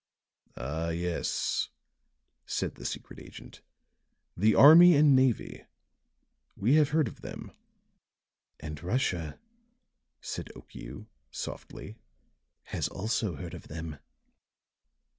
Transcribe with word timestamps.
"Ah, 0.57 0.89
yes," 0.89 1.69
said 2.47 2.73
the 2.73 2.85
secret 2.85 3.19
agent; 3.19 3.61
"the 4.35 4.55
army 4.55 4.95
and 4.95 5.15
navy. 5.15 5.63
We 6.57 6.73
have 6.77 6.89
heard 6.89 7.07
of 7.07 7.21
them." 7.21 7.51
"And 8.59 8.81
Russia," 8.81 9.39
said 10.19 10.49
Okiu, 10.55 11.05
softly, 11.29 11.97
"has 12.73 12.87
also 12.87 13.35
heard 13.35 13.53
of 13.53 13.67
them." 13.67 13.99